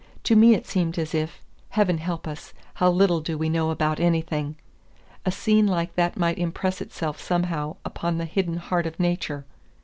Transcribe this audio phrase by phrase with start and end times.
[0.23, 3.99] To me it seemed as if Heaven help us, how little do we know about
[3.99, 4.55] anything!
[5.27, 9.45] a scene like that might impress itself somehow upon the hidden heart of nature.